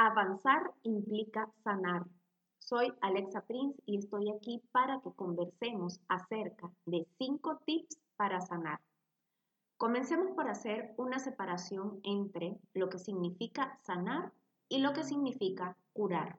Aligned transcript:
Avanzar 0.00 0.72
implica 0.84 1.50
sanar. 1.64 2.06
Soy 2.60 2.92
Alexa 3.00 3.40
Prince 3.40 3.82
y 3.84 3.98
estoy 3.98 4.30
aquí 4.30 4.62
para 4.70 5.00
que 5.00 5.10
conversemos 5.10 6.00
acerca 6.06 6.70
de 6.86 7.04
cinco 7.18 7.58
tips 7.66 7.98
para 8.14 8.40
sanar. 8.40 8.80
Comencemos 9.76 10.30
por 10.36 10.48
hacer 10.48 10.94
una 10.98 11.18
separación 11.18 11.98
entre 12.04 12.56
lo 12.74 12.88
que 12.88 13.00
significa 13.00 13.76
sanar 13.82 14.32
y 14.68 14.78
lo 14.78 14.92
que 14.92 15.02
significa 15.02 15.76
curar. 15.92 16.38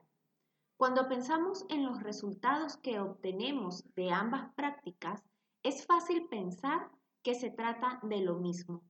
Cuando 0.78 1.06
pensamos 1.06 1.66
en 1.68 1.84
los 1.84 2.02
resultados 2.02 2.78
que 2.78 2.98
obtenemos 2.98 3.84
de 3.94 4.10
ambas 4.10 4.54
prácticas, 4.54 5.22
es 5.62 5.84
fácil 5.84 6.26
pensar 6.28 6.90
que 7.22 7.34
se 7.34 7.50
trata 7.50 8.00
de 8.04 8.22
lo 8.22 8.36
mismo. 8.36 8.82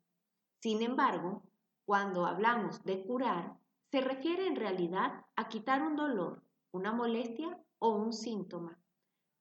Sin 0.62 0.80
embargo, 0.80 1.42
cuando 1.84 2.24
hablamos 2.24 2.84
de 2.84 3.04
curar, 3.04 3.59
se 3.90 4.00
refiere 4.00 4.46
en 4.46 4.56
realidad 4.56 5.26
a 5.34 5.48
quitar 5.48 5.82
un 5.82 5.96
dolor, 5.96 6.42
una 6.72 6.92
molestia 6.92 7.60
o 7.80 7.90
un 7.90 8.12
síntoma. 8.12 8.78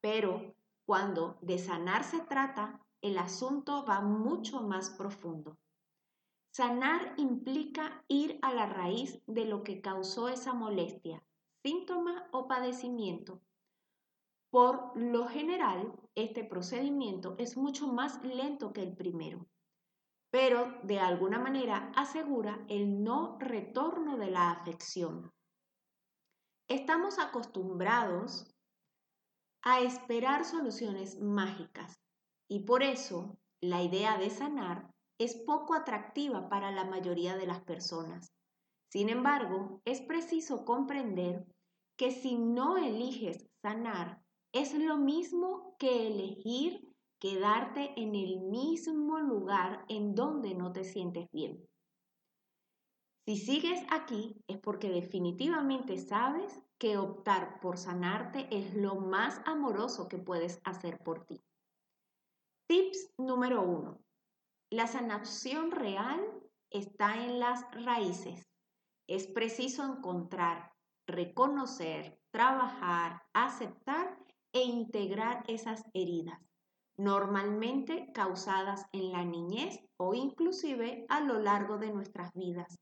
Pero 0.02 0.55
cuando 0.85 1.38
de 1.41 1.59
sanar 1.59 2.03
se 2.03 2.22
trata, 2.22 2.84
el 3.02 3.17
asunto 3.20 3.85
va 3.85 4.02
mucho 4.02 4.62
más 4.62 4.89
profundo. 4.89 5.58
Sanar 6.52 7.13
implica 7.17 8.03
ir 8.08 8.39
a 8.41 8.52
la 8.53 8.66
raíz 8.66 9.22
de 9.27 9.45
lo 9.45 9.63
que 9.63 9.81
causó 9.81 10.30
esa 10.30 10.53
molestia, 10.53 11.23
síntoma 11.63 12.27
o 12.31 12.47
padecimiento. 12.47 13.41
Por 14.50 14.91
lo 14.95 15.27
general, 15.27 15.94
este 16.16 16.44
procedimiento 16.44 17.36
es 17.38 17.55
mucho 17.55 17.88
más 17.88 18.23
lento 18.23 18.73
que 18.73 18.81
el 18.81 18.95
primero 18.95 19.45
pero 20.31 20.79
de 20.83 20.99
alguna 20.99 21.39
manera 21.39 21.91
asegura 21.95 22.63
el 22.69 23.03
no 23.03 23.38
retorno 23.39 24.17
de 24.17 24.29
la 24.29 24.52
afección. 24.52 25.31
Estamos 26.67 27.17
acostumbrados 27.17 28.55
a 29.63 29.81
esperar 29.81 30.45
soluciones 30.45 31.19
mágicas 31.19 31.99
y 32.47 32.59
por 32.59 32.83
eso 32.83 33.38
la 33.61 33.81
idea 33.81 34.17
de 34.17 34.30
sanar 34.30 34.94
es 35.17 35.36
poco 35.36 35.73
atractiva 35.73 36.47
para 36.47 36.71
la 36.71 36.86
mayoría 36.86 37.36
de 37.36 37.47
las 37.47 37.61
personas. 37.61 38.31
Sin 38.91 39.09
embargo, 39.09 39.81
es 39.86 40.02
preciso 40.02 40.64
comprender 40.64 41.45
que 41.97 42.11
si 42.11 42.38
no 42.38 42.77
eliges 42.77 43.45
sanar, 43.61 44.21
es 44.53 44.73
lo 44.73 44.97
mismo 44.97 45.75
que 45.77 46.08
elegir 46.08 46.89
quedarte 47.20 47.94
en 47.98 48.16
el 48.16 48.39
mismo 48.39 49.20
lugar 49.20 49.84
en 49.89 50.16
donde 50.16 50.56
no 50.56 50.72
te 50.72 50.86
sientes 50.86 51.30
bien. 51.31 51.67
Si 53.26 53.38
sigues 53.38 53.84
aquí 53.92 54.42
es 54.48 54.58
porque 54.58 54.89
definitivamente 54.89 55.98
sabes 55.98 56.59
que 56.80 56.98
optar 56.98 57.59
por 57.59 57.78
sanarte 57.78 58.48
es 58.50 58.73
lo 58.73 58.95
más 58.95 59.42
amoroso 59.45 60.08
que 60.08 60.17
puedes 60.17 60.61
hacer 60.64 60.98
por 61.00 61.26
ti. 61.26 61.39
Tips 62.67 63.14
número 63.17 63.61
uno. 63.61 64.00
La 64.72 64.88
sanación 64.88 65.72
real 65.72 66.22
está 66.70 67.26
en 67.26 67.39
las 67.39 67.61
raíces. 67.83 68.48
Es 69.08 69.28
preciso 69.28 69.83
encontrar, 69.83 70.72
reconocer, 71.06 72.20
trabajar, 72.31 73.23
aceptar 73.33 74.17
e 74.54 74.64
integrar 74.64 75.44
esas 75.48 75.83
heridas 75.94 76.48
normalmente 77.00 78.11
causadas 78.14 78.86
en 78.92 79.14
la 79.14 79.23
niñez 79.23 79.80
o 79.97 80.14
inclusive 80.14 81.05
a 81.08 81.22
lo 81.22 81.39
largo 81.39 81.78
de 81.78 81.94
nuestras 81.94 82.33
vidas. 82.33 82.78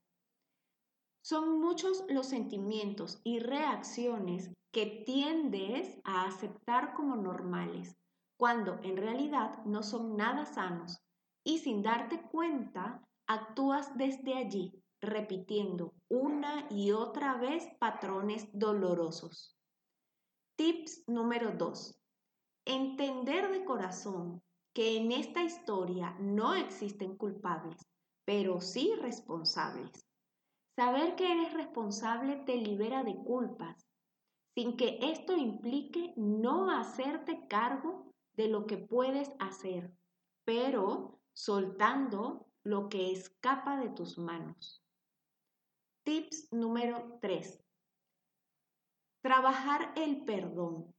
Son 1.22 1.60
muchos 1.60 2.04
los 2.08 2.26
sentimientos 2.26 3.20
y 3.22 3.38
reacciones 3.38 4.50
que 4.72 5.04
tiendes 5.06 6.00
a 6.02 6.24
aceptar 6.24 6.94
como 6.94 7.14
normales, 7.14 7.94
cuando 8.36 8.80
en 8.82 8.96
realidad 8.96 9.64
no 9.64 9.84
son 9.84 10.16
nada 10.16 10.46
sanos 10.46 10.98
y 11.44 11.58
sin 11.58 11.82
darte 11.82 12.20
cuenta 12.20 13.06
actúas 13.28 13.96
desde 13.96 14.34
allí, 14.34 14.72
repitiendo 15.00 15.94
una 16.08 16.66
y 16.70 16.90
otra 16.90 17.36
vez 17.36 17.68
patrones 17.78 18.48
dolorosos. 18.52 19.56
Tips 20.56 21.04
número 21.06 21.52
2. 21.52 21.94
Entender 22.70 23.50
de 23.50 23.64
corazón 23.64 24.42
que 24.74 24.98
en 24.98 25.10
esta 25.10 25.42
historia 25.42 26.14
no 26.20 26.52
existen 26.52 27.16
culpables, 27.16 27.80
pero 28.26 28.60
sí 28.60 28.92
responsables. 29.00 30.06
Saber 30.76 31.16
que 31.16 31.32
eres 31.32 31.54
responsable 31.54 32.36
te 32.44 32.56
libera 32.56 33.04
de 33.04 33.16
culpas, 33.16 33.88
sin 34.54 34.76
que 34.76 34.98
esto 35.00 35.34
implique 35.34 36.12
no 36.18 36.70
hacerte 36.70 37.48
cargo 37.48 38.12
de 38.36 38.48
lo 38.48 38.66
que 38.66 38.76
puedes 38.76 39.30
hacer, 39.38 39.90
pero 40.44 41.22
soltando 41.32 42.50
lo 42.64 42.90
que 42.90 43.12
escapa 43.12 43.78
de 43.78 43.88
tus 43.88 44.18
manos. 44.18 44.84
Tips 46.02 46.52
número 46.52 47.18
3. 47.22 47.64
Trabajar 49.22 49.90
el 49.96 50.26
perdón 50.26 50.94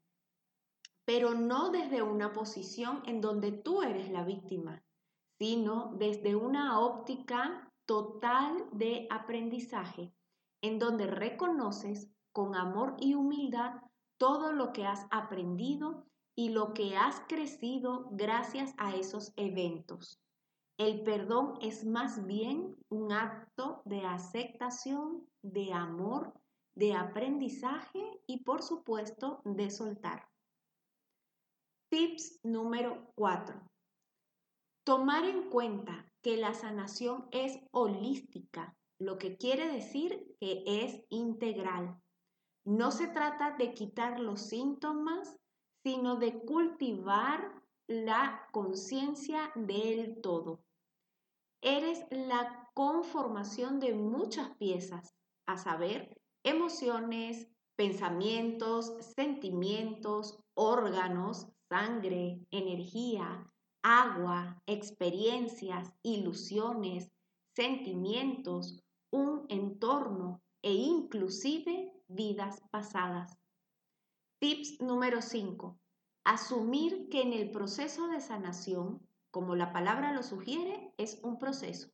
pero 1.09 1.33
no 1.33 1.71
desde 1.71 2.03
una 2.03 2.33
posición 2.33 3.01
en 3.07 3.19
donde 3.19 3.51
tú 3.51 3.81
eres 3.81 4.11
la 4.11 4.23
víctima, 4.23 4.83
sino 5.39 5.91
desde 5.97 6.35
una 6.35 6.79
óptica 6.81 7.67
total 7.87 8.69
de 8.73 9.07
aprendizaje, 9.09 10.13
en 10.61 10.77
donde 10.77 11.07
reconoces 11.07 12.11
con 12.31 12.55
amor 12.55 12.95
y 12.99 13.15
humildad 13.15 13.81
todo 14.19 14.53
lo 14.53 14.71
que 14.71 14.85
has 14.85 15.07
aprendido 15.09 16.05
y 16.35 16.49
lo 16.49 16.75
que 16.75 16.95
has 16.95 17.21
crecido 17.21 18.09
gracias 18.11 18.75
a 18.77 18.95
esos 18.95 19.33
eventos. 19.35 20.21
El 20.77 21.01
perdón 21.01 21.55
es 21.59 21.87
más 21.87 22.23
bien 22.27 22.75
un 22.89 23.13
acto 23.13 23.81
de 23.83 24.05
aceptación, 24.05 25.27
de 25.41 25.73
amor, 25.73 26.39
de 26.75 26.93
aprendizaje 26.93 28.21
y 28.27 28.43
por 28.43 28.61
supuesto 28.61 29.41
de 29.43 29.71
soltar. 29.71 30.29
Tips 31.91 32.39
número 32.43 33.11
4. 33.15 33.59
Tomar 34.85 35.25
en 35.25 35.49
cuenta 35.49 36.05
que 36.21 36.37
la 36.37 36.53
sanación 36.53 37.27
es 37.31 37.59
holística, 37.71 38.77
lo 38.99 39.17
que 39.17 39.37
quiere 39.37 39.71
decir 39.71 40.35
que 40.39 40.63
es 40.67 41.03
integral. 41.09 41.99
No 42.63 42.91
se 42.91 43.07
trata 43.07 43.55
de 43.57 43.73
quitar 43.73 44.19
los 44.19 44.41
síntomas, 44.41 45.35
sino 45.83 46.17
de 46.17 46.39
cultivar 46.45 47.59
la 47.87 48.47
conciencia 48.51 49.51
del 49.55 50.21
todo. 50.21 50.59
Eres 51.63 52.05
la 52.11 52.69
conformación 52.75 53.79
de 53.79 53.95
muchas 53.95 54.55
piezas, 54.57 55.15
a 55.47 55.57
saber, 55.57 56.21
emociones, 56.43 57.47
pensamientos, 57.75 58.93
sentimientos, 59.15 60.37
órganos, 60.53 61.47
sangre, 61.69 62.39
energía, 62.49 63.47
agua, 63.83 64.61
experiencias, 64.65 65.93
ilusiones, 66.01 67.11
sentimientos, 67.55 68.83
un 69.11 69.45
entorno 69.49 70.41
e 70.63 70.73
inclusive 70.73 71.93
vidas 72.07 72.59
pasadas. 72.71 73.37
Tips 74.39 74.81
número 74.81 75.21
5. 75.21 75.77
Asumir 76.23 77.07
que 77.09 77.21
en 77.21 77.33
el 77.33 77.51
proceso 77.51 78.07
de 78.07 78.19
sanación, 78.19 79.07
como 79.31 79.55
la 79.55 79.71
palabra 79.71 80.11
lo 80.11 80.23
sugiere, 80.23 80.91
es 80.97 81.19
un 81.23 81.37
proceso. 81.37 81.89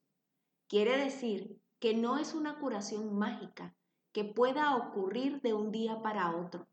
Quiere 0.69 0.97
decir 0.97 1.59
que 1.79 1.93
no 1.93 2.17
es 2.17 2.33
una 2.33 2.59
curación 2.59 3.17
mágica 3.17 3.75
que 4.13 4.23
pueda 4.23 4.77
ocurrir 4.77 5.41
de 5.41 5.53
un 5.53 5.71
día 5.71 6.01
para 6.01 6.35
otro 6.35 6.65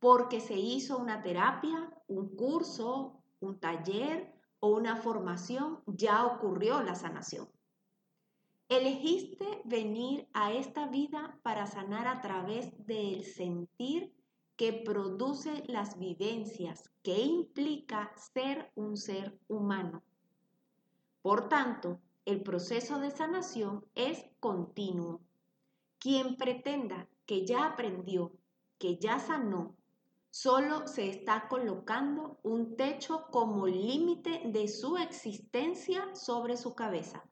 porque 0.00 0.40
se 0.40 0.54
hizo 0.54 0.98
una 0.98 1.22
terapia, 1.22 1.88
un 2.08 2.34
curso, 2.34 3.22
un 3.40 3.60
taller 3.60 4.32
o 4.58 4.68
una 4.70 4.96
formación, 4.96 5.80
ya 5.86 6.26
ocurrió 6.26 6.82
la 6.82 6.94
sanación. 6.94 7.48
Elegiste 8.68 9.62
venir 9.64 10.28
a 10.32 10.52
esta 10.52 10.86
vida 10.86 11.38
para 11.42 11.66
sanar 11.66 12.06
a 12.08 12.20
través 12.20 12.86
del 12.86 13.24
sentir 13.24 14.14
que 14.56 14.72
produce 14.72 15.64
las 15.66 15.98
vivencias, 15.98 16.90
que 17.02 17.18
implica 17.20 18.12
ser 18.14 18.70
un 18.74 18.96
ser 18.96 19.38
humano. 19.48 20.02
Por 21.22 21.48
tanto, 21.48 22.00
el 22.24 22.42
proceso 22.42 23.00
de 23.00 23.10
sanación 23.10 23.84
es 23.94 24.24
continuo. 24.38 25.20
Quien 25.98 26.36
pretenda 26.36 27.08
que 27.26 27.46
ya 27.46 27.66
aprendió, 27.66 28.32
que 28.78 28.98
ya 28.98 29.18
sanó, 29.18 29.76
Solo 30.32 30.86
se 30.86 31.08
está 31.08 31.48
colocando 31.48 32.38
un 32.44 32.76
techo 32.76 33.26
como 33.32 33.66
límite 33.66 34.42
de 34.44 34.68
su 34.68 34.96
existencia 34.96 36.14
sobre 36.14 36.56
su 36.56 36.76
cabeza. 36.76 37.28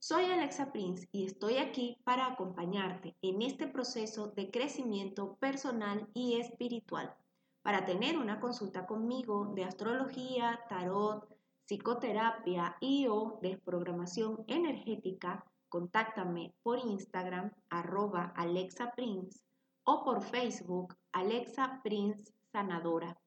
Soy 0.00 0.24
Alexa 0.24 0.72
Prince 0.72 1.08
y 1.12 1.26
estoy 1.26 1.58
aquí 1.58 2.02
para 2.02 2.26
acompañarte 2.26 3.16
en 3.22 3.40
este 3.40 3.68
proceso 3.68 4.32
de 4.32 4.50
crecimiento 4.50 5.36
personal 5.36 6.08
y 6.12 6.40
espiritual. 6.40 7.14
Para 7.62 7.84
tener 7.84 8.18
una 8.18 8.40
consulta 8.40 8.84
conmigo 8.84 9.52
de 9.54 9.62
astrología, 9.62 10.58
tarot, 10.68 11.28
psicoterapia 11.66 12.76
y 12.80 13.06
o 13.06 13.38
desprogramación 13.40 14.44
energética, 14.48 15.44
contáctame 15.68 16.52
por 16.64 16.80
Instagram 16.80 17.52
arroba 17.70 18.32
Alexa 18.34 18.90
Prince 18.96 19.40
o 19.84 20.04
por 20.04 20.22
Facebook 20.22 20.96
Alexa 21.12 21.80
Prince 21.82 22.32
Sanadora. 22.52 23.18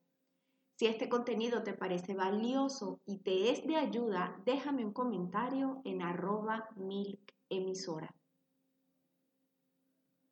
Si 0.77 0.87
este 0.87 1.07
contenido 1.07 1.63
te 1.63 1.73
parece 1.73 2.13
valioso 2.13 2.99
y 3.05 3.19
te 3.19 3.51
es 3.51 3.65
de 3.65 3.77
ayuda, 3.77 4.41
déjame 4.45 4.83
un 4.83 4.91
comentario 4.91 5.81
en 5.85 6.01
arroba 6.01 6.67
milk 6.75 7.33
emisora. 7.49 8.13